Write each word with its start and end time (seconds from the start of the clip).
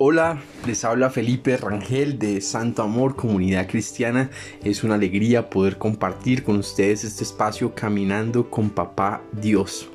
Hola, 0.00 0.40
les 0.64 0.84
habla 0.84 1.10
Felipe 1.10 1.56
Rangel 1.56 2.20
de 2.20 2.40
Santo 2.40 2.82
Amor 2.84 3.16
Comunidad 3.16 3.66
Cristiana. 3.66 4.30
Es 4.62 4.84
una 4.84 4.94
alegría 4.94 5.50
poder 5.50 5.76
compartir 5.76 6.44
con 6.44 6.56
ustedes 6.58 7.02
este 7.02 7.24
espacio 7.24 7.74
caminando 7.74 8.48
con 8.48 8.70
Papá 8.70 9.22
Dios. 9.32 9.88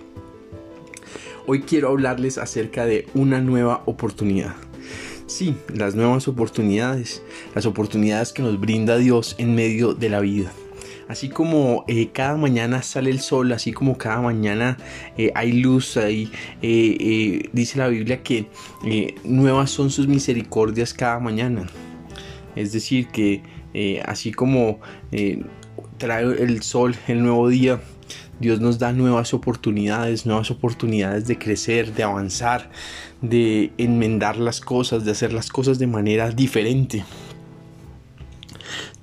Hoy 1.47 1.61
quiero 1.61 1.88
hablarles 1.88 2.38
acerca 2.38 2.86
de 2.86 3.07
una 3.14 3.39
nueva 3.39 3.84
oportunidad. 3.86 4.55
Sí, 5.25 5.55
las 5.74 5.96
nuevas 5.96 6.28
oportunidades, 6.28 7.24
las 7.56 7.65
oportunidades 7.65 8.33
que 8.33 8.43
nos 8.43 8.60
brinda 8.60 8.97
Dios 8.97 9.36
en 9.38 9.56
medio 9.56 9.93
de 9.93 10.10
la 10.10 10.20
vida. 10.20 10.51
Así 11.08 11.30
como 11.30 11.84
eh, 11.88 12.10
cada 12.14 12.38
mañana 12.38 12.82
sale 12.82 13.10
el 13.10 13.20
sol, 13.20 13.52
así 13.52 13.74
como 13.74 13.98
cada 13.98 14.22
mañana 14.22 14.78
eh, 15.18 15.32
hay 15.36 15.52
luz, 15.52 15.98
eh, 15.98 17.50
dice 17.52 17.78
la 17.78 17.88
Biblia 17.88 18.24
que 18.24 18.48
nuevas 19.24 19.71
son 19.71 19.89
sus 19.89 20.08
misericordias 20.08 20.94
cada 20.94 21.20
mañana. 21.20 21.68
Es 22.56 22.71
decir, 22.71 23.08
que 23.08 23.42
así 24.06 24.32
como 24.32 24.80
trae 25.97 26.24
el 26.24 26.61
sol 26.61 26.96
el 27.08 27.24
nuevo 27.24 27.50
día, 27.50 27.82
Dios 28.39 28.60
nos 28.60 28.78
da 28.78 28.94
nuevas 28.94 29.33
oportunidades, 29.33 30.25
nuevas 30.25 30.52
oportunidades 30.52 31.28
de 31.28 31.38
crecer, 31.38 31.94
de 31.94 32.03
avanzar, 32.03 32.70
de 33.22 33.72
enmendar 33.78 34.38
las 34.38 34.61
cosas, 34.61 35.06
de 35.06 35.11
hacer 35.11 35.33
las 35.33 35.50
cosas 35.50 35.80
de 35.80 35.88
manera 35.88 36.30
diferente 36.30 37.03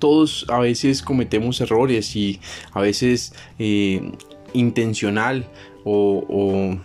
todos 0.01 0.47
a 0.49 0.59
veces 0.59 1.03
cometemos 1.03 1.61
errores 1.61 2.17
y 2.17 2.41
a 2.73 2.81
veces 2.81 3.33
eh, 3.61 4.13
intencional 4.53 5.49
o, 5.85 6.77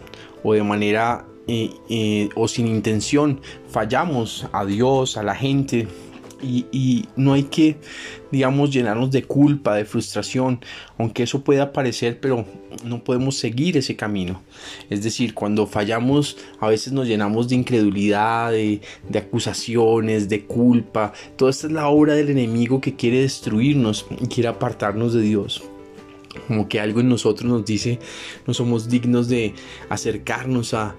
de 0.43 0.63
manera 0.63 1.25
eh, 1.47 1.71
eh, 1.89 2.29
o 2.35 2.47
sin 2.47 2.67
intención 2.67 3.41
fallamos 3.67 4.47
a 4.51 4.65
Dios, 4.65 5.17
a 5.17 5.23
la 5.23 5.33
gente, 5.33 5.87
y, 6.41 7.05
no 7.15 7.33
hay 7.33 7.43
que, 7.43 7.77
digamos, 8.31 8.71
llenarnos 8.71 9.11
de 9.11 9.23
culpa, 9.23 9.75
de 9.75 9.85
frustración, 9.85 10.59
aunque 10.97 11.23
eso 11.23 11.43
pueda 11.43 11.71
parecer, 11.71 12.19
pero 12.19 12.45
no 12.83 13.03
podemos 13.03 13.37
seguir 13.37 13.77
ese 13.77 13.95
camino. 13.95 14.41
Es 14.89 15.03
decir, 15.03 15.33
cuando 15.33 15.67
fallamos, 15.67 16.37
a 16.59 16.67
veces 16.67 16.93
nos 16.93 17.07
llenamos 17.07 17.49
de 17.49 17.55
incredulidad, 17.55 18.51
de, 18.51 18.81
de 19.09 19.19
acusaciones, 19.19 20.29
de 20.29 20.45
culpa. 20.45 21.13
Toda 21.35 21.51
esta 21.51 21.67
es 21.67 21.73
la 21.73 21.87
obra 21.87 22.15
del 22.15 22.29
enemigo 22.29 22.81
que 22.81 22.95
quiere 22.95 23.21
destruirnos 23.21 24.05
y 24.21 24.27
quiere 24.27 24.49
apartarnos 24.49 25.13
de 25.13 25.21
Dios 25.21 25.63
como 26.47 26.67
que 26.67 26.79
algo 26.79 26.99
en 26.99 27.09
nosotros 27.09 27.49
nos 27.49 27.65
dice 27.65 27.99
no 28.47 28.53
somos 28.53 28.89
dignos 28.89 29.27
de 29.27 29.53
acercarnos 29.89 30.73
a, 30.73 30.95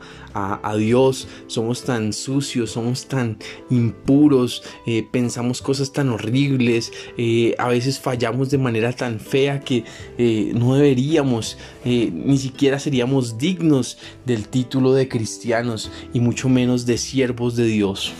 Dios, 0.76 1.28
somos 1.46 1.84
tan 1.84 2.12
sucios, 2.12 2.72
somos 2.72 3.06
tan 3.06 3.38
impuros, 3.70 4.62
eh, 4.86 5.02
pensamos 5.10 5.62
cosas 5.62 5.94
tan 5.94 6.10
horribles, 6.10 6.92
eh, 7.16 7.54
a 7.56 7.68
veces 7.68 7.98
fallamos 7.98 8.50
de 8.50 8.58
manera 8.58 8.92
tan 8.92 9.18
fea 9.18 9.60
que 9.60 9.84
eh, 10.18 10.52
no 10.54 10.74
deberíamos, 10.74 11.56
ni 11.86 12.36
siquiera 12.36 12.78
seríamos 12.78 13.38
dignos 13.38 13.96
del 14.26 14.48
título 14.48 14.92
de 14.92 15.08
cristianos 15.08 15.90
y 16.12 16.20
mucho 16.20 16.50
menos 16.50 16.84
de 16.84 16.98
siervos 16.98 17.56
de 17.56 17.64
Dios 17.64 18.12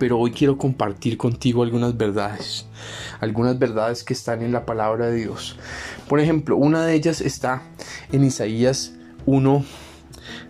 pero 0.00 0.18
hoy 0.18 0.30
quiero 0.30 0.56
compartir 0.56 1.18
contigo 1.18 1.62
algunas 1.62 1.94
verdades, 1.94 2.64
algunas 3.20 3.58
verdades 3.58 4.02
que 4.02 4.14
están 4.14 4.40
en 4.40 4.50
la 4.50 4.64
palabra 4.64 5.08
de 5.08 5.16
Dios. 5.16 5.56
Por 6.08 6.20
ejemplo, 6.20 6.56
una 6.56 6.86
de 6.86 6.94
ellas 6.94 7.20
está 7.20 7.64
en 8.10 8.24
Isaías 8.24 8.94
1, 9.26 9.62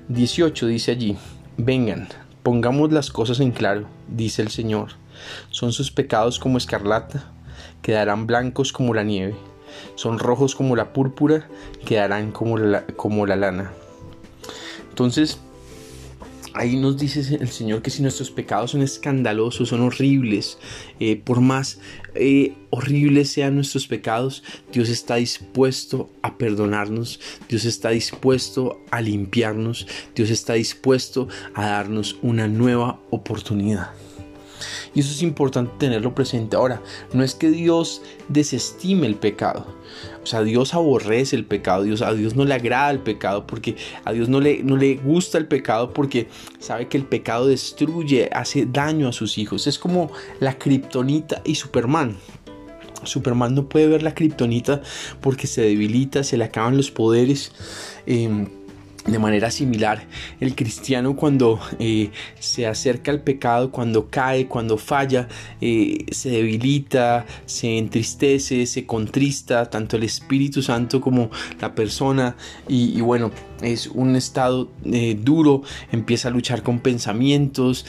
18, 0.06 0.66
dice 0.68 0.92
allí, 0.92 1.18
vengan, 1.56 2.06
pongamos 2.44 2.92
las 2.92 3.10
cosas 3.10 3.40
en 3.40 3.50
claro, 3.50 3.88
dice 4.06 4.40
el 4.40 4.50
Señor, 4.50 4.90
son 5.50 5.72
sus 5.72 5.90
pecados 5.90 6.38
como 6.38 6.56
escarlata, 6.56 7.32
quedarán 7.82 8.28
blancos 8.28 8.72
como 8.72 8.94
la 8.94 9.02
nieve, 9.02 9.34
son 9.96 10.20
rojos 10.20 10.54
como 10.54 10.76
la 10.76 10.92
púrpura, 10.92 11.48
quedarán 11.84 12.30
como 12.30 12.56
la, 12.56 12.86
como 12.86 13.26
la 13.26 13.34
lana. 13.34 13.72
Entonces, 14.90 15.40
Ahí 16.52 16.76
nos 16.76 16.98
dice 16.98 17.36
el 17.36 17.48
Señor 17.48 17.80
que 17.82 17.90
si 17.90 18.02
nuestros 18.02 18.30
pecados 18.30 18.72
son 18.72 18.82
escandalosos, 18.82 19.68
son 19.68 19.82
horribles, 19.82 20.58
eh, 20.98 21.16
por 21.16 21.40
más 21.40 21.78
eh, 22.14 22.54
horribles 22.70 23.30
sean 23.30 23.54
nuestros 23.54 23.86
pecados, 23.86 24.42
Dios 24.72 24.88
está 24.88 25.16
dispuesto 25.16 26.10
a 26.22 26.38
perdonarnos, 26.38 27.20
Dios 27.48 27.64
está 27.64 27.90
dispuesto 27.90 28.80
a 28.90 29.00
limpiarnos, 29.00 29.86
Dios 30.14 30.30
está 30.30 30.54
dispuesto 30.54 31.28
a 31.54 31.66
darnos 31.66 32.18
una 32.22 32.48
nueva 32.48 33.00
oportunidad. 33.10 33.90
Y 34.94 35.00
eso 35.00 35.12
es 35.12 35.22
importante 35.22 35.72
tenerlo 35.78 36.14
presente. 36.14 36.56
Ahora, 36.56 36.82
no 37.12 37.22
es 37.22 37.34
que 37.34 37.50
Dios 37.50 38.02
desestime 38.28 39.06
el 39.06 39.14
pecado. 39.14 39.66
O 40.22 40.26
sea, 40.26 40.42
Dios 40.42 40.74
aborrece 40.74 41.36
el 41.36 41.44
pecado. 41.44 41.84
Dios, 41.84 42.02
a 42.02 42.12
Dios 42.12 42.34
no 42.34 42.44
le 42.44 42.54
agrada 42.54 42.90
el 42.90 43.00
pecado 43.00 43.46
porque 43.46 43.76
a 44.04 44.12
Dios 44.12 44.28
no 44.28 44.40
le, 44.40 44.62
no 44.62 44.76
le 44.76 44.96
gusta 44.96 45.38
el 45.38 45.46
pecado 45.46 45.92
porque 45.92 46.28
sabe 46.58 46.88
que 46.88 46.96
el 46.96 47.04
pecado 47.04 47.46
destruye, 47.46 48.28
hace 48.32 48.66
daño 48.66 49.08
a 49.08 49.12
sus 49.12 49.38
hijos. 49.38 49.66
Es 49.66 49.78
como 49.78 50.10
la 50.40 50.58
kriptonita 50.58 51.42
y 51.44 51.54
Superman. 51.54 52.16
Superman 53.04 53.54
no 53.54 53.68
puede 53.68 53.86
ver 53.86 54.02
la 54.02 54.14
kriptonita 54.14 54.82
porque 55.20 55.46
se 55.46 55.62
debilita, 55.62 56.22
se 56.22 56.36
le 56.36 56.44
acaban 56.44 56.76
los 56.76 56.90
poderes. 56.90 57.52
Em, 58.06 58.48
de 59.06 59.18
manera 59.18 59.50
similar, 59.50 60.06
el 60.40 60.54
cristiano 60.54 61.16
cuando 61.16 61.58
eh, 61.78 62.10
se 62.38 62.66
acerca 62.66 63.10
al 63.10 63.22
pecado, 63.22 63.70
cuando 63.70 64.10
cae, 64.10 64.46
cuando 64.46 64.76
falla, 64.76 65.26
eh, 65.60 66.04
se 66.10 66.30
debilita, 66.30 67.24
se 67.46 67.78
entristece, 67.78 68.66
se 68.66 68.86
contrista, 68.86 69.70
tanto 69.70 69.96
el 69.96 70.02
Espíritu 70.02 70.62
Santo 70.62 71.00
como 71.00 71.30
la 71.60 71.74
persona. 71.74 72.36
Y, 72.68 73.00
bueno, 73.00 73.30
es 73.62 73.86
un 73.86 74.16
estado 74.16 74.70
eh, 74.84 75.16
duro, 75.20 75.62
empieza 75.92 76.28
a 76.28 76.30
luchar 76.30 76.62
con 76.62 76.80
pensamientos, 76.80 77.86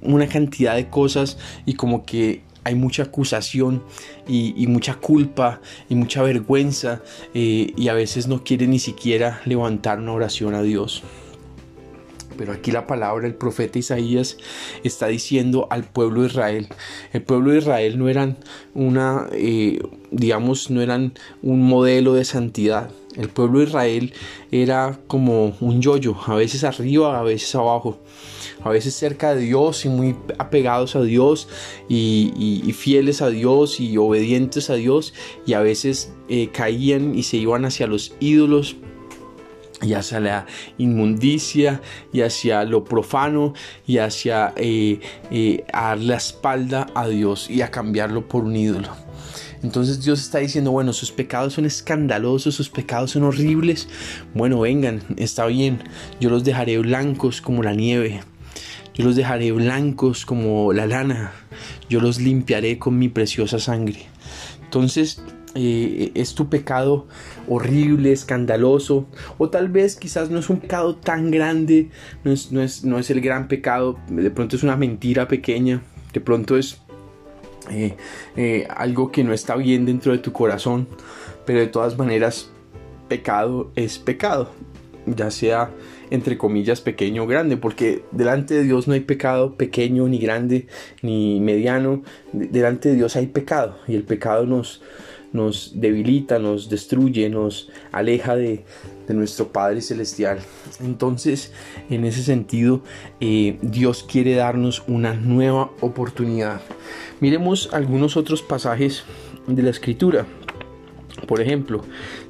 una 0.00 0.26
cantidad 0.26 0.74
de 0.74 0.88
cosas 0.88 1.38
y 1.66 1.74
como 1.74 2.04
que 2.04 2.42
hay 2.64 2.74
mucha 2.74 3.04
acusación 3.04 3.82
y, 4.26 4.66
mucha 4.66 4.94
culpa 4.94 5.60
y 5.88 5.94
mucha 5.94 6.22
vergüenza 6.22 7.02
eh, 7.34 7.72
y 7.76 7.88
a 7.88 7.94
veces 7.94 8.26
no 8.26 8.42
quiere 8.42 8.66
ni 8.66 8.78
siquiera 8.78 9.40
levantar 9.44 9.98
una 9.98 10.12
oración 10.12 10.54
a 10.54 10.62
Dios. 10.62 11.02
Pero 12.36 12.52
aquí 12.52 12.72
la 12.72 12.86
palabra 12.86 13.24
del 13.24 13.34
profeta 13.34 13.78
Isaías 13.78 14.36
está 14.82 15.06
diciendo 15.06 15.68
al 15.70 15.84
pueblo 15.84 16.22
de 16.22 16.28
Israel. 16.28 16.68
El 17.12 17.22
pueblo 17.22 17.52
de 17.52 17.58
Israel 17.58 17.98
no 17.98 18.08
eran 18.08 18.38
una, 18.74 19.28
eh, 19.32 19.78
digamos, 20.10 20.70
no 20.70 20.80
eran 20.80 21.14
un 21.42 21.62
modelo 21.62 22.14
de 22.14 22.24
santidad. 22.24 22.90
El 23.16 23.28
pueblo 23.28 23.60
de 23.60 23.66
Israel 23.66 24.12
era 24.50 24.98
como 25.06 25.56
un 25.60 25.80
yoyo, 25.80 26.16
a 26.26 26.34
veces 26.34 26.64
arriba, 26.64 27.18
a 27.18 27.22
veces 27.22 27.54
abajo, 27.54 28.00
a 28.62 28.70
veces 28.70 28.94
cerca 28.94 29.34
de 29.34 29.42
Dios 29.42 29.84
y 29.84 29.88
muy 29.88 30.16
apegados 30.38 30.96
a 30.96 31.02
Dios 31.02 31.48
y, 31.88 32.72
fieles 32.76 33.22
a 33.22 33.28
Dios 33.28 33.78
y 33.78 33.96
obedientes 33.96 34.68
a 34.68 34.74
Dios 34.74 35.14
y 35.46 35.52
a 35.52 35.60
veces 35.60 36.12
eh, 36.28 36.50
caían 36.52 37.14
y 37.14 37.22
se 37.22 37.36
iban 37.36 37.64
hacia 37.64 37.86
los 37.86 38.14
ídolos 38.18 38.76
y 39.80 39.94
hacia 39.94 40.18
la 40.20 40.46
inmundicia 40.78 41.80
y 42.12 42.22
hacia 42.22 42.64
lo 42.64 42.84
profano 42.84 43.54
y 43.86 43.98
hacia 43.98 44.52
eh, 44.56 45.00
eh, 45.30 45.64
a 45.72 45.88
dar 45.88 45.98
la 45.98 46.16
espalda 46.16 46.86
a 46.94 47.06
Dios 47.06 47.48
y 47.48 47.62
a 47.62 47.70
cambiarlo 47.70 48.26
por 48.26 48.44
un 48.44 48.56
ídolo. 48.56 49.03
Entonces 49.64 50.04
Dios 50.04 50.20
está 50.20 50.40
diciendo, 50.40 50.72
bueno, 50.72 50.92
sus 50.92 51.10
pecados 51.10 51.54
son 51.54 51.64
escandalosos, 51.64 52.54
sus 52.54 52.68
pecados 52.68 53.12
son 53.12 53.22
horribles. 53.22 53.88
Bueno, 54.34 54.60
vengan, 54.60 55.00
está 55.16 55.46
bien, 55.46 55.80
yo 56.20 56.28
los 56.28 56.44
dejaré 56.44 56.76
blancos 56.78 57.40
como 57.40 57.62
la 57.62 57.72
nieve. 57.72 58.20
Yo 58.92 59.06
los 59.06 59.16
dejaré 59.16 59.52
blancos 59.52 60.26
como 60.26 60.74
la 60.74 60.86
lana. 60.86 61.32
Yo 61.88 62.00
los 62.00 62.20
limpiaré 62.20 62.78
con 62.78 62.98
mi 62.98 63.08
preciosa 63.08 63.58
sangre. 63.58 64.02
Entonces, 64.62 65.22
eh, 65.54 66.12
es 66.14 66.34
tu 66.34 66.50
pecado 66.50 67.06
horrible, 67.48 68.12
escandaloso, 68.12 69.08
o 69.38 69.48
tal 69.48 69.70
vez 69.70 69.96
quizás 69.96 70.28
no 70.28 70.40
es 70.40 70.50
un 70.50 70.58
pecado 70.60 70.96
tan 70.96 71.30
grande, 71.30 71.88
no 72.22 72.32
es, 72.32 72.52
no 72.52 72.60
es, 72.62 72.84
no 72.84 72.98
es 72.98 73.08
el 73.08 73.22
gran 73.22 73.48
pecado, 73.48 73.98
de 74.08 74.30
pronto 74.30 74.56
es 74.56 74.62
una 74.62 74.76
mentira 74.76 75.26
pequeña, 75.26 75.82
de 76.12 76.20
pronto 76.20 76.58
es 76.58 76.83
eh, 77.70 77.96
eh, 78.36 78.66
algo 78.74 79.10
que 79.10 79.24
no 79.24 79.32
está 79.32 79.56
bien 79.56 79.86
dentro 79.86 80.12
de 80.12 80.18
tu 80.18 80.32
corazón, 80.32 80.86
pero 81.44 81.60
de 81.60 81.66
todas 81.66 81.96
maneras, 81.98 82.50
pecado 83.08 83.70
es 83.76 83.98
pecado, 83.98 84.50
ya 85.06 85.30
sea 85.30 85.70
entre 86.10 86.38
comillas 86.38 86.80
pequeño 86.80 87.24
o 87.24 87.26
grande, 87.26 87.56
porque 87.56 88.04
delante 88.12 88.54
de 88.54 88.64
Dios 88.64 88.86
no 88.86 88.94
hay 88.94 89.00
pecado 89.00 89.54
pequeño 89.54 90.06
ni 90.08 90.18
grande 90.18 90.66
ni 91.02 91.40
mediano, 91.40 92.02
delante 92.32 92.90
de 92.90 92.96
Dios 92.96 93.16
hay 93.16 93.26
pecado 93.26 93.78
y 93.88 93.94
el 93.94 94.04
pecado 94.04 94.46
nos, 94.46 94.82
nos 95.32 95.72
debilita, 95.74 96.38
nos 96.38 96.68
destruye, 96.68 97.28
nos 97.28 97.70
aleja 97.90 98.36
de, 98.36 98.64
de 99.06 99.14
nuestro 99.14 99.48
Padre 99.48 99.80
Celestial. 99.80 100.38
Entonces, 100.80 101.52
en 101.90 102.04
ese 102.04 102.22
sentido, 102.22 102.82
eh, 103.20 103.58
Dios 103.62 104.04
quiere 104.08 104.34
darnos 104.34 104.84
una 104.86 105.14
nueva 105.14 105.70
oportunidad. 105.80 106.60
Miremos 107.24 107.70
algunos 107.72 108.18
otros 108.18 108.42
pasajes 108.42 109.02
de 109.46 109.62
la 109.62 109.70
Escritura. 109.70 110.26
Por 111.26 111.40
ejemplo, 111.40 111.82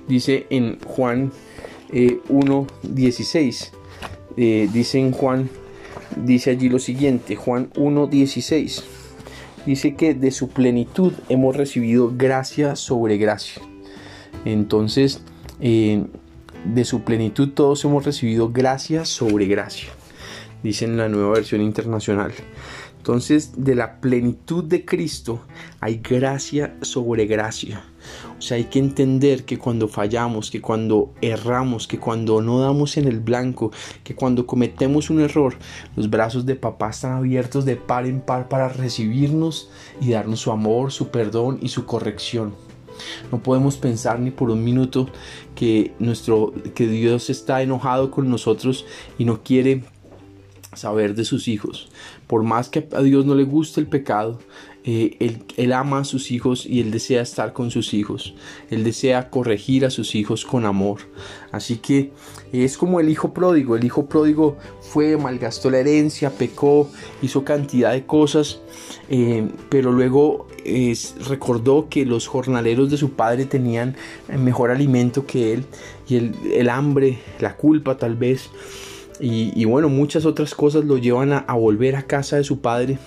dice 0.06 0.46
en 0.50 0.78
Juan 0.86 1.32
1.16, 1.90 3.64
eh, 3.64 3.72
eh, 4.36 4.68
dice 4.72 5.00
en 5.00 5.10
Juan, 5.10 5.50
dice 6.14 6.50
allí 6.50 6.68
lo 6.68 6.78
siguiente, 6.78 7.34
Juan 7.34 7.72
1.16, 7.72 8.84
dice 9.66 9.96
que 9.96 10.14
de 10.14 10.30
su 10.30 10.50
plenitud 10.50 11.12
hemos 11.28 11.56
recibido 11.56 12.12
gracia 12.16 12.76
sobre 12.76 13.16
gracia. 13.16 13.62
Entonces, 14.44 15.22
de 15.58 16.84
su 16.84 17.02
plenitud 17.02 17.48
todos 17.48 17.84
hemos 17.84 18.04
recibido 18.04 18.52
gracia 18.52 19.04
sobre 19.04 19.46
gracia, 19.46 19.88
dice 20.62 20.84
en 20.84 20.96
la 20.96 21.08
nueva 21.08 21.32
versión 21.32 21.62
internacional. 21.62 22.30
Entonces, 23.04 23.52
de 23.58 23.74
la 23.74 24.00
plenitud 24.00 24.64
de 24.64 24.86
Cristo 24.86 25.42
hay 25.78 25.96
gracia 26.02 26.74
sobre 26.80 27.26
gracia. 27.26 27.84
O 28.38 28.40
sea, 28.40 28.56
hay 28.56 28.64
que 28.64 28.78
entender 28.78 29.44
que 29.44 29.58
cuando 29.58 29.88
fallamos, 29.88 30.50
que 30.50 30.62
cuando 30.62 31.12
erramos, 31.20 31.86
que 31.86 31.98
cuando 31.98 32.40
no 32.40 32.60
damos 32.60 32.96
en 32.96 33.06
el 33.06 33.20
blanco, 33.20 33.72
que 34.04 34.14
cuando 34.14 34.46
cometemos 34.46 35.10
un 35.10 35.20
error, 35.20 35.54
los 35.96 36.08
brazos 36.08 36.46
de 36.46 36.56
papá 36.56 36.88
están 36.88 37.12
abiertos 37.12 37.66
de 37.66 37.76
par 37.76 38.06
en 38.06 38.22
par 38.22 38.48
para 38.48 38.70
recibirnos 38.70 39.68
y 40.00 40.12
darnos 40.12 40.40
su 40.40 40.50
amor, 40.50 40.90
su 40.90 41.08
perdón 41.08 41.58
y 41.60 41.68
su 41.68 41.84
corrección. 41.84 42.54
No 43.30 43.42
podemos 43.42 43.76
pensar 43.76 44.18
ni 44.18 44.30
por 44.30 44.48
un 44.48 44.64
minuto 44.64 45.10
que 45.54 45.92
nuestro 45.98 46.54
que 46.74 46.86
Dios 46.86 47.28
está 47.28 47.60
enojado 47.60 48.10
con 48.10 48.30
nosotros 48.30 48.86
y 49.18 49.26
no 49.26 49.42
quiere 49.42 49.84
saber 50.76 51.14
de 51.14 51.24
sus 51.24 51.48
hijos. 51.48 51.88
Por 52.26 52.42
más 52.42 52.68
que 52.68 52.88
a 52.92 53.02
Dios 53.02 53.26
no 53.26 53.34
le 53.34 53.44
guste 53.44 53.80
el 53.80 53.86
pecado, 53.86 54.38
eh, 54.86 55.38
él, 55.56 55.72
ama 55.72 56.00
a 56.00 56.04
sus 56.04 56.30
hijos 56.30 56.66
y 56.66 56.80
él 56.80 56.90
desea 56.90 57.22
estar 57.22 57.54
con 57.54 57.70
sus 57.70 57.94
hijos. 57.94 58.34
Él 58.70 58.84
desea 58.84 59.30
corregir 59.30 59.86
a 59.86 59.90
sus 59.90 60.14
hijos 60.14 60.44
con 60.44 60.66
amor. 60.66 60.98
Así 61.52 61.76
que 61.76 62.12
es 62.52 62.76
como 62.76 63.00
el 63.00 63.08
hijo 63.08 63.32
pródigo. 63.32 63.76
El 63.76 63.84
hijo 63.84 64.06
pródigo 64.06 64.58
fue, 64.82 65.16
malgastó 65.16 65.70
la 65.70 65.78
herencia, 65.78 66.30
pecó, 66.30 66.90
hizo 67.22 67.44
cantidad 67.44 67.92
de 67.92 68.04
cosas, 68.04 68.60
eh, 69.08 69.48
pero 69.70 69.90
luego 69.90 70.48
recordó 71.28 71.88
que 71.88 72.04
los 72.04 72.26
jornaleros 72.26 72.90
de 72.90 72.96
su 72.98 73.12
padre 73.12 73.46
tenían 73.46 73.96
mejor 74.38 74.70
alimento 74.70 75.26
que 75.26 75.54
él 75.54 75.64
y 76.08 76.16
el, 76.16 76.68
hambre, 76.68 77.20
la 77.40 77.56
culpa 77.56 77.96
tal 77.96 78.16
vez. 78.16 78.50
Y, 79.20 79.64
bueno, 79.64 79.88
muchas 79.88 80.26
otras 80.26 80.54
cosas 80.54 80.84
lo 80.84 80.98
llevan 80.98 81.32
a 81.32 81.54
volver 81.54 81.96
a 81.96 82.02
casa 82.02 82.36
de 82.36 82.44
su 82.44 82.60
padre. 82.60 82.98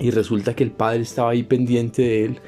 Y 0.00 0.10
resulta 0.10 0.54
que 0.54 0.64
el 0.64 0.72
padre 0.72 1.02
estaba 1.02 1.30
ahí 1.30 1.42
pendiente 1.42 2.02
de 2.02 2.24
él, 2.24 2.40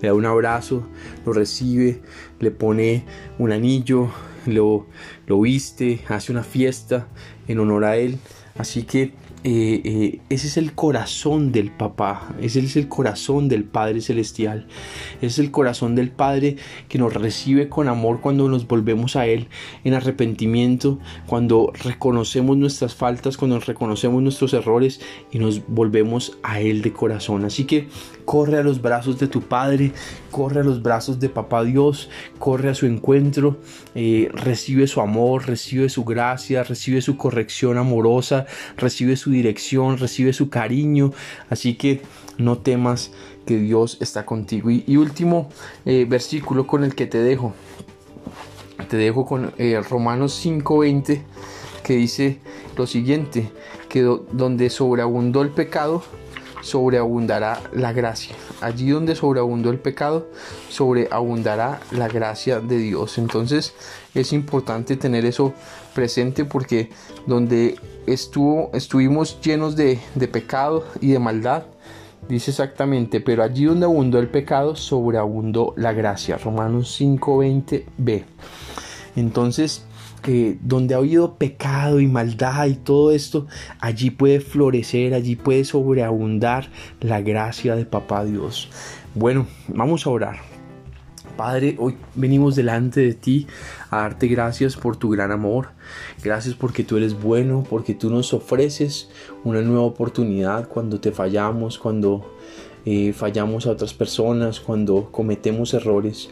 le 0.00 0.08
da 0.08 0.14
un 0.14 0.24
abrazo, 0.24 0.86
lo 1.26 1.32
recibe, 1.32 2.00
le 2.40 2.50
pone 2.50 3.04
un 3.38 3.52
anillo, 3.52 4.10
lo, 4.46 4.86
lo 5.26 5.40
viste, 5.40 6.00
hace 6.08 6.32
una 6.32 6.42
fiesta 6.42 7.08
en 7.48 7.58
honor 7.58 7.84
a 7.84 7.96
él. 7.96 8.18
Así 8.56 8.84
que 8.84 9.12
eh, 9.46 9.82
eh, 9.84 10.20
ese 10.30 10.46
es 10.46 10.56
el 10.56 10.72
corazón 10.72 11.52
del 11.52 11.70
papá, 11.70 12.34
ese 12.40 12.60
es 12.60 12.76
el 12.76 12.88
corazón 12.88 13.46
del 13.46 13.64
Padre 13.64 14.00
Celestial, 14.00 14.66
ese 15.16 15.26
es 15.26 15.38
el 15.38 15.50
corazón 15.50 15.94
del 15.94 16.10
Padre 16.10 16.56
que 16.88 16.96
nos 16.96 17.12
recibe 17.12 17.68
con 17.68 17.88
amor 17.88 18.22
cuando 18.22 18.48
nos 18.48 18.66
volvemos 18.66 19.16
a 19.16 19.26
Él 19.26 19.48
en 19.84 19.92
arrepentimiento, 19.92 20.98
cuando 21.26 21.70
reconocemos 21.74 22.56
nuestras 22.56 22.94
faltas, 22.94 23.36
cuando 23.36 23.60
reconocemos 23.60 24.22
nuestros 24.22 24.54
errores 24.54 25.02
y 25.30 25.38
nos 25.38 25.60
volvemos 25.66 26.38
a 26.42 26.60
Él 26.60 26.80
de 26.80 26.94
corazón. 26.94 27.44
Así 27.44 27.64
que 27.64 27.88
corre 28.24 28.56
a 28.56 28.62
los 28.62 28.80
brazos 28.80 29.18
de 29.18 29.26
tu 29.26 29.42
Padre, 29.42 29.92
corre 30.30 30.60
a 30.60 30.64
los 30.64 30.82
brazos 30.82 31.20
de 31.20 31.28
Papá 31.28 31.64
Dios, 31.64 32.08
corre 32.38 32.70
a 32.70 32.74
su 32.74 32.86
encuentro, 32.86 33.58
eh, 33.94 34.30
recibe 34.32 34.86
su 34.86 35.02
amor, 35.02 35.13
recibe 35.46 35.88
su 35.88 36.04
gracia, 36.04 36.62
recibe 36.62 37.00
su 37.00 37.16
corrección 37.16 37.78
amorosa, 37.78 38.46
recibe 38.76 39.16
su 39.16 39.30
dirección, 39.30 39.98
recibe 39.98 40.32
su 40.32 40.48
cariño. 40.50 41.12
Así 41.50 41.74
que 41.74 42.02
no 42.38 42.58
temas 42.58 43.12
que 43.46 43.58
Dios 43.58 43.98
está 44.00 44.26
contigo. 44.26 44.70
Y, 44.70 44.96
último 44.96 45.48
eh, 45.84 46.06
versículo 46.08 46.66
con 46.66 46.84
el 46.84 46.94
que 46.94 47.06
te 47.06 47.18
dejo. 47.18 47.54
Te 48.88 48.96
dejo 48.96 49.24
con 49.24 49.52
eh, 49.58 49.80
Romanos 49.88 50.44
5:20 50.44 51.22
que 51.84 51.94
dice 51.94 52.40
lo 52.76 52.86
siguiente, 52.88 53.50
que 53.88 54.02
donde 54.02 54.70
sobreabundó 54.70 55.42
el 55.42 55.50
pecado, 55.50 56.02
sobreabundará 56.64 57.60
la 57.72 57.92
gracia. 57.92 58.34
Allí 58.60 58.90
donde 58.90 59.14
sobreabundó 59.14 59.70
el 59.70 59.78
pecado, 59.78 60.28
sobreabundará 60.70 61.80
la 61.90 62.08
gracia 62.08 62.60
de 62.60 62.78
Dios. 62.78 63.18
Entonces 63.18 63.74
es 64.14 64.32
importante 64.32 64.96
tener 64.96 65.24
eso 65.26 65.52
presente 65.94 66.44
porque 66.44 66.90
donde 67.26 67.78
estuvo, 68.06 68.70
estuvimos 68.72 69.40
llenos 69.40 69.76
de, 69.76 70.00
de 70.14 70.28
pecado 70.28 70.84
y 71.00 71.12
de 71.12 71.18
maldad, 71.18 71.64
dice 72.28 72.50
exactamente, 72.50 73.20
pero 73.20 73.42
allí 73.42 73.66
donde 73.66 73.84
abundó 73.84 74.18
el 74.18 74.28
pecado, 74.28 74.74
sobreabundó 74.74 75.74
la 75.76 75.92
gracia. 75.92 76.38
Romanos 76.38 76.98
5:20b. 76.98 78.24
Entonces, 79.16 79.84
donde 80.62 80.94
ha 80.94 80.98
habido 80.98 81.36
pecado 81.36 82.00
y 82.00 82.06
maldad 82.06 82.66
y 82.66 82.74
todo 82.74 83.12
esto, 83.12 83.46
allí 83.80 84.10
puede 84.10 84.40
florecer, 84.40 85.14
allí 85.14 85.36
puede 85.36 85.64
sobreabundar 85.64 86.68
la 87.00 87.20
gracia 87.20 87.76
de 87.76 87.84
Papá 87.84 88.24
Dios. 88.24 88.70
Bueno, 89.14 89.46
vamos 89.68 90.06
a 90.06 90.10
orar. 90.10 90.54
Padre, 91.36 91.74
hoy 91.80 91.96
venimos 92.14 92.54
delante 92.54 93.00
de 93.00 93.14
ti 93.14 93.46
a 93.90 93.98
darte 93.98 94.28
gracias 94.28 94.76
por 94.76 94.96
tu 94.96 95.10
gran 95.10 95.32
amor. 95.32 95.70
Gracias 96.22 96.54
porque 96.54 96.84
tú 96.84 96.96
eres 96.96 97.20
bueno, 97.20 97.64
porque 97.68 97.94
tú 97.94 98.08
nos 98.08 98.32
ofreces 98.32 99.10
una 99.42 99.60
nueva 99.60 99.82
oportunidad 99.82 100.68
cuando 100.68 101.00
te 101.00 101.10
fallamos, 101.10 101.78
cuando 101.78 102.33
eh, 102.86 103.12
fallamos 103.12 103.66
a 103.66 103.70
otras 103.70 103.94
personas, 103.94 104.60
cuando 104.60 105.10
cometemos 105.10 105.74
errores. 105.74 106.28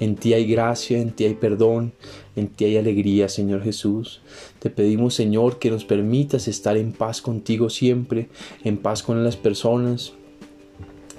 En 0.00 0.16
ti 0.16 0.34
hay 0.34 0.46
gracia, 0.46 0.98
en 0.98 1.12
ti 1.12 1.24
hay 1.24 1.34
perdón, 1.34 1.92
en 2.36 2.48
ti 2.48 2.64
hay 2.64 2.76
alegría, 2.76 3.28
Señor 3.28 3.62
Jesús. 3.62 4.20
Te 4.58 4.70
pedimos, 4.70 5.14
Señor, 5.14 5.58
que 5.58 5.70
nos 5.70 5.84
permitas 5.84 6.48
estar 6.48 6.76
en 6.76 6.92
paz 6.92 7.22
contigo 7.22 7.70
siempre, 7.70 8.28
en 8.64 8.76
paz 8.76 9.02
con 9.02 9.22
las 9.24 9.36
personas, 9.36 10.12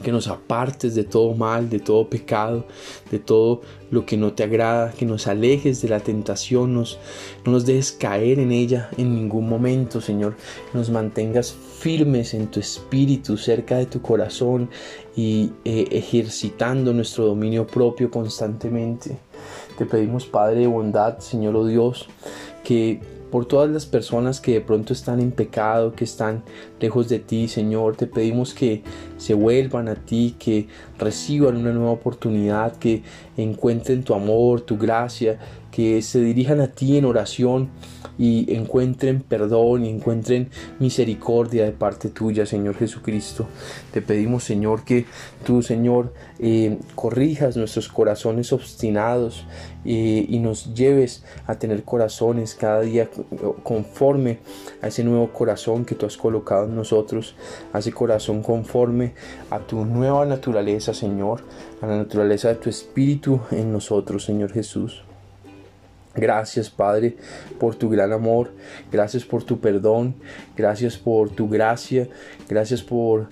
que 0.05 0.11
nos 0.11 0.27
apartes 0.27 0.93
de 0.93 1.03
todo 1.03 1.33
mal, 1.33 1.67
de 1.67 1.79
todo 1.79 2.07
pecado, 2.07 2.67
de 3.09 3.17
todo 3.17 3.61
lo 3.89 4.05
que 4.05 4.17
no 4.17 4.33
te 4.33 4.43
agrada, 4.43 4.91
que 4.91 5.03
nos 5.03 5.25
alejes 5.25 5.81
de 5.81 5.89
la 5.89 5.99
tentación, 5.99 6.75
nos, 6.75 6.99
no 7.43 7.53
nos 7.53 7.65
dejes 7.65 7.91
caer 7.91 8.37
en 8.37 8.51
ella 8.51 8.91
en 8.99 9.15
ningún 9.15 9.49
momento, 9.49 10.01
Señor, 10.01 10.35
nos 10.75 10.91
mantengas 10.91 11.51
firmes 11.79 12.35
en 12.35 12.51
tu 12.51 12.59
espíritu, 12.59 13.35
cerca 13.35 13.77
de 13.77 13.87
tu 13.87 14.03
corazón 14.03 14.69
y 15.15 15.53
eh, 15.65 15.87
ejercitando 15.89 16.93
nuestro 16.93 17.25
dominio 17.25 17.65
propio 17.65 18.11
constantemente. 18.11 19.17
Te 19.75 19.87
pedimos, 19.87 20.27
Padre 20.27 20.59
de 20.61 20.67
bondad, 20.67 21.17
Señor 21.17 21.55
oh 21.55 21.65
Dios, 21.65 22.07
que 22.63 22.99
por 23.35 23.47
todas 23.47 23.69
las 23.69 23.85
personas 23.85 24.39
que 24.39 24.53
de 24.53 24.61
pronto 24.61 24.93
están 24.93 25.19
en 25.19 25.29
pecado, 25.29 25.91
que 25.91 26.05
están 26.05 26.41
lejos 26.79 27.09
de 27.09 27.19
ti, 27.19 27.49
Señor. 27.49 27.97
Te 27.97 28.07
pedimos 28.07 28.53
que 28.53 28.81
se 29.17 29.33
vuelvan 29.33 29.89
a 29.89 29.95
ti, 29.95 30.37
que 30.39 30.69
reciban 30.97 31.57
una 31.57 31.73
nueva 31.73 31.91
oportunidad, 31.91 32.77
que 32.77 33.03
encuentren 33.35 34.05
tu 34.05 34.13
amor, 34.13 34.61
tu 34.61 34.77
gracia, 34.77 35.37
que 35.75 36.01
se 36.01 36.21
dirijan 36.21 36.61
a 36.61 36.67
ti 36.67 36.97
en 36.97 37.03
oración 37.03 37.69
y 38.17 38.55
encuentren 38.55 39.21
perdón 39.21 39.83
y 39.83 39.89
encuentren 39.89 40.49
misericordia 40.79 41.65
de 41.65 41.73
parte 41.73 42.07
tuya, 42.07 42.45
Señor 42.45 42.75
Jesucristo. 42.75 43.45
Te 43.91 44.01
pedimos, 44.01 44.45
Señor, 44.45 44.85
que 44.85 45.05
tú, 45.43 45.61
Señor, 45.61 46.13
eh, 46.39 46.77
corrijas 46.95 47.57
nuestros 47.57 47.89
corazones 47.89 48.53
obstinados 48.53 49.45
eh, 49.83 50.25
y 50.29 50.39
nos 50.39 50.73
lleves 50.73 51.25
a 51.45 51.55
tener 51.55 51.83
corazones 51.83 52.55
cada 52.55 52.79
día 52.79 53.09
conforme 53.63 54.39
a 54.81 54.87
ese 54.87 55.03
nuevo 55.03 55.33
corazón 55.33 55.83
que 55.83 55.95
tú 55.95 56.05
has 56.05 56.15
colocado 56.15 56.67
en 56.67 56.75
nosotros, 56.77 57.35
a 57.73 57.79
ese 57.79 57.91
corazón 57.91 58.41
conforme 58.43 59.13
a 59.49 59.59
tu 59.59 59.83
nueva 59.83 60.25
naturaleza, 60.25 60.93
Señor, 60.93 61.41
a 61.81 61.87
la 61.87 61.97
naturaleza 61.97 62.47
de 62.47 62.55
tu 62.55 62.69
Espíritu 62.69 63.41
en 63.51 63.73
nosotros, 63.73 64.23
Señor 64.23 64.53
Jesús. 64.53 65.04
Gracias 66.15 66.69
Padre 66.69 67.17
por 67.59 67.75
tu 67.75 67.89
gran 67.89 68.13
amor, 68.13 68.51
gracias 68.91 69.23
por 69.23 69.43
tu 69.43 69.59
perdón, 69.59 70.15
gracias 70.55 70.97
por 70.97 71.29
tu 71.29 71.49
gracia, 71.49 72.07
gracias 72.47 72.81
por 72.81 73.27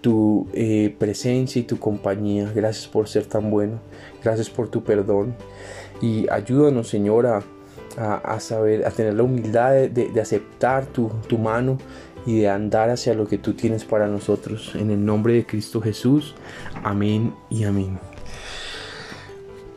tu 0.00 0.46
eh, 0.52 0.94
presencia 0.98 1.60
y 1.60 1.64
tu 1.64 1.78
compañía, 1.78 2.50
gracias 2.54 2.86
por 2.86 3.08
ser 3.08 3.26
tan 3.26 3.50
bueno, 3.50 3.80
gracias 4.22 4.48
por 4.48 4.68
tu 4.68 4.84
perdón 4.84 5.34
y 6.00 6.28
ayúdanos 6.30 6.88
Señor 6.88 7.26
a, 7.26 8.40
saber, 8.40 8.86
a 8.86 8.90
tener 8.90 9.14
la 9.14 9.24
humildad 9.24 9.72
de, 9.88 10.20
aceptar 10.20 10.86
tu 10.86 11.38
mano 11.38 11.78
y 12.28 12.40
de 12.40 12.48
andar 12.48 12.90
hacia 12.90 13.14
lo 13.14 13.26
que 13.26 13.38
tú 13.38 13.54
tienes 13.54 13.86
para 13.86 14.06
nosotros. 14.06 14.74
En 14.74 14.90
el 14.90 15.02
nombre 15.02 15.32
de 15.32 15.46
Cristo 15.46 15.80
Jesús. 15.80 16.34
Amén 16.84 17.34
y 17.48 17.64
amén. 17.64 17.98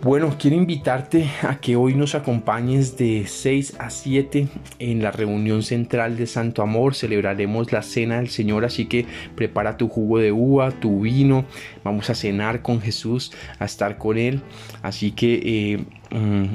Bueno, 0.03 0.35
quiero 0.39 0.55
invitarte 0.57 1.29
a 1.43 1.59
que 1.59 1.75
hoy 1.75 1.93
nos 1.93 2.15
acompañes 2.15 2.97
de 2.97 3.27
6 3.27 3.75
a 3.77 3.91
7 3.91 4.47
en 4.79 5.03
la 5.03 5.11
reunión 5.11 5.61
central 5.61 6.17
de 6.17 6.25
Santo 6.25 6.63
Amor. 6.63 6.95
Celebraremos 6.95 7.71
la 7.71 7.83
cena 7.83 8.17
del 8.17 8.29
Señor, 8.29 8.65
así 8.65 8.87
que 8.87 9.05
prepara 9.35 9.77
tu 9.77 9.89
jugo 9.89 10.17
de 10.17 10.31
uva, 10.31 10.71
tu 10.71 11.01
vino. 11.01 11.45
Vamos 11.83 12.09
a 12.09 12.15
cenar 12.15 12.63
con 12.63 12.81
Jesús, 12.81 13.31
a 13.59 13.65
estar 13.65 13.99
con 13.99 14.17
Él. 14.17 14.41
Así 14.81 15.11
que 15.11 15.35
eh, 15.43 15.85
mm, 16.09 16.45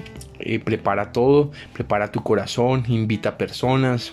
eh, 0.41 0.59
prepara 0.59 1.13
todo, 1.13 1.53
prepara 1.73 2.11
tu 2.11 2.25
corazón, 2.25 2.83
invita 2.89 3.39
personas, 3.39 4.13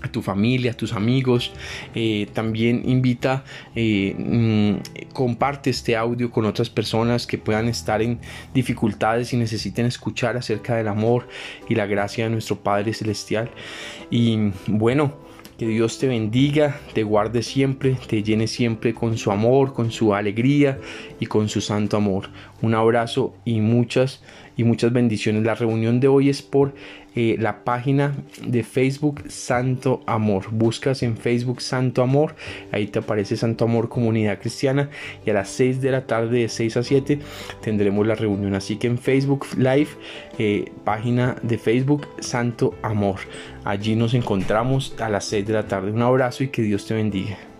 a 0.00 0.08
tu 0.10 0.22
familia, 0.22 0.72
a 0.72 0.74
tus 0.74 0.92
amigos. 0.92 1.52
Eh, 1.94 2.28
también 2.32 2.82
invita, 2.84 3.44
eh, 3.74 4.14
mm, 4.16 5.12
comparte 5.12 5.70
este 5.70 5.96
audio 5.96 6.30
con 6.30 6.46
otras 6.46 6.70
personas 6.70 7.26
que 7.26 7.38
puedan 7.38 7.68
estar 7.68 8.02
en 8.02 8.18
dificultades 8.54 9.32
y 9.32 9.36
necesiten 9.36 9.86
escuchar 9.86 10.36
acerca 10.36 10.76
del 10.76 10.88
amor 10.88 11.28
y 11.68 11.74
la 11.74 11.86
gracia 11.86 12.24
de 12.24 12.30
nuestro 12.30 12.60
Padre 12.60 12.94
Celestial. 12.94 13.50
Y 14.10 14.52
bueno, 14.66 15.14
que 15.58 15.68
Dios 15.68 15.98
te 15.98 16.08
bendiga, 16.08 16.80
te 16.92 17.04
guarde 17.04 17.42
siempre, 17.42 17.96
te 18.08 18.22
llene 18.22 18.48
siempre 18.48 18.94
con 18.94 19.16
su 19.16 19.30
amor, 19.30 19.74
con 19.74 19.92
su 19.92 20.14
alegría 20.14 20.78
y 21.20 21.26
con 21.26 21.48
su 21.48 21.60
santo 21.60 21.96
amor. 21.96 22.30
Un 22.62 22.74
abrazo 22.74 23.34
y 23.44 23.60
muchas 23.60 24.22
y 24.56 24.64
muchas 24.64 24.92
bendiciones. 24.92 25.44
La 25.44 25.54
reunión 25.54 26.00
de 26.00 26.08
hoy 26.08 26.30
es 26.30 26.42
por 26.42 26.74
eh, 27.14 27.36
la 27.38 27.64
página 27.64 28.14
de 28.46 28.62
Facebook 28.62 29.22
Santo 29.28 30.02
Amor. 30.06 30.46
Buscas 30.50 31.02
en 31.02 31.16
Facebook 31.16 31.60
Santo 31.60 32.02
Amor, 32.02 32.34
ahí 32.72 32.86
te 32.86 33.00
aparece 33.00 33.36
Santo 33.36 33.64
Amor 33.64 33.88
Comunidad 33.88 34.38
Cristiana 34.40 34.90
y 35.24 35.30
a 35.30 35.34
las 35.34 35.48
6 35.50 35.80
de 35.80 35.90
la 35.90 36.06
tarde 36.06 36.40
de 36.40 36.48
6 36.48 36.76
a 36.76 36.82
7 36.82 37.18
tendremos 37.60 38.06
la 38.06 38.14
reunión. 38.14 38.54
Así 38.54 38.76
que 38.76 38.86
en 38.86 38.98
Facebook 38.98 39.46
Live, 39.56 39.88
eh, 40.38 40.70
página 40.84 41.36
de 41.42 41.58
Facebook 41.58 42.08
Santo 42.20 42.74
Amor. 42.82 43.20
Allí 43.64 43.94
nos 43.94 44.14
encontramos 44.14 44.94
a 44.98 45.08
las 45.08 45.24
6 45.26 45.46
de 45.46 45.52
la 45.52 45.66
tarde. 45.66 45.90
Un 45.90 46.02
abrazo 46.02 46.44
y 46.44 46.48
que 46.48 46.62
Dios 46.62 46.86
te 46.86 46.94
bendiga. 46.94 47.51